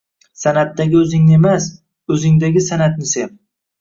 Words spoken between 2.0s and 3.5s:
o‘zingdagi san’atni sev